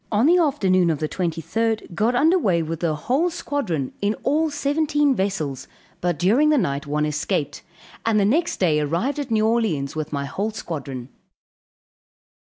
On 0.11 0.25
the 0.25 0.39
afternoon 0.39 0.89
of 0.89 0.97
the 0.97 1.07
23d, 1.07 1.93
got 1.93 2.15
underway 2.15 2.63
with 2.63 2.79
the 2.79 2.95
whole 2.95 3.29
squadron, 3.29 3.93
in 4.01 4.15
all 4.23 4.49
seventeen 4.49 5.13
vessels, 5.13 5.67
but 6.01 6.17
during 6.17 6.49
the 6.49 6.57
night 6.57 6.87
one 6.87 7.05
escaped, 7.05 7.61
and 8.03 8.19
the 8.19 8.25
next 8.25 8.57
day 8.59 8.79
arrived 8.79 9.19
at 9.19 9.29
New 9.29 9.45
Orleans 9.45 9.95
with 9.95 10.11
my 10.11 10.25
whole 10.25 10.49
squadron. 10.49 11.09